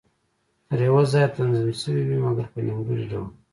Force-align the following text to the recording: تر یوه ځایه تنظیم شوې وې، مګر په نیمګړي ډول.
تر 0.67 0.79
یوه 0.87 1.03
ځایه 1.11 1.33
تنظیم 1.37 1.71
شوې 1.81 2.01
وې، 2.07 2.17
مګر 2.25 2.45
په 2.53 2.59
نیمګړي 2.65 3.05
ډول. 3.11 3.27